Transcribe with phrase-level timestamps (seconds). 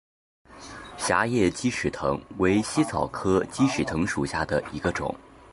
[0.97, 5.15] 狭叶鸡矢藤为茜草科鸡矢藤属下的一个种。